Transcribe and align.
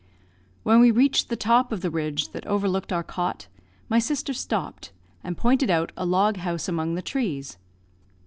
When 0.63 0.79
we 0.79 0.89
reached 0.89 1.29
the 1.29 1.35
top 1.35 1.71
of 1.71 1.81
the 1.81 1.91
ridge 1.91 2.29
that 2.31 2.43
overlooked 2.47 2.91
our 2.91 3.03
cot, 3.03 3.45
my 3.87 3.99
sister 3.99 4.33
stopped, 4.33 4.91
and 5.23 5.37
pointed 5.37 5.69
out 5.69 5.91
a 5.95 6.07
log 6.07 6.37
house 6.37 6.67
among 6.67 6.95
the 6.95 7.03
trees. 7.03 7.59